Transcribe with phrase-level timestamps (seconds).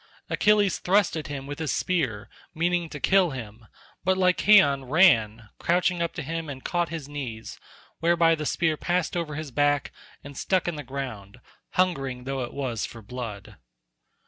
[0.31, 3.67] Achilles thrust at him with his spear, meaning to kill him,
[4.03, 7.59] but Lycaon ran crouching up to him and caught his knees,
[7.99, 9.91] whereby the spear passed over his back,
[10.23, 11.39] and stuck in the ground,
[11.73, 13.57] hungering though it was for blood.